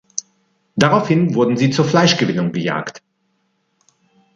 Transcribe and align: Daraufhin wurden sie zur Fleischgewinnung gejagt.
Daraufhin 0.75 1.35
wurden 1.35 1.57
sie 1.57 1.69
zur 1.69 1.85
Fleischgewinnung 1.85 2.53
gejagt. 2.53 3.03